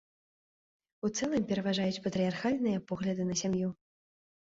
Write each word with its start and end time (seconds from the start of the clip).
У 1.07 1.09
цэлым 1.17 1.43
пераважаюць 1.51 2.01
патрыярхальныя 2.05 2.79
погляды 2.93 3.23
на 3.29 3.37
сям'ю. 3.43 3.69